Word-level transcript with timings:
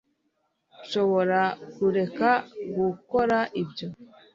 urashobora 0.73 1.39
kureka 1.75 2.29
gukora 2.75 3.37
ibyo 3.61 3.87